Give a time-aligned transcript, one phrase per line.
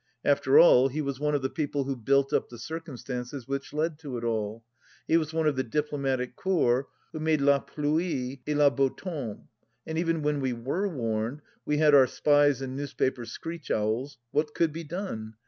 [0.25, 3.99] After all, he was one of the people who built up the circumstances which led
[3.99, 4.63] to it all—
[5.07, 9.47] he was one of the Diplomatic corps who made la pluie et le beau temps!
[9.85, 14.17] And even when we were warned— ^we had our spies and news paper screech owls—
[14.31, 15.35] what could be done